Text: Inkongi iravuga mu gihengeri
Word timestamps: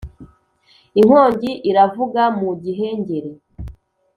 Inkongi 0.99 1.51
iravuga 1.69 2.21
mu 2.39 2.49
gihengeri 2.63 3.31